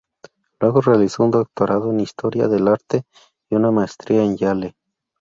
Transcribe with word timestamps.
Luego 0.59 0.81
realizó 0.81 1.23
un 1.23 1.29
doctorado 1.29 1.91
en 1.91 1.99
Historia 1.99 2.47
del 2.47 2.67
Arte 2.67 3.03
y 3.47 3.53
una 3.55 3.69
maestría 3.69 4.23
en 4.23 4.35
Yale. 4.35 4.75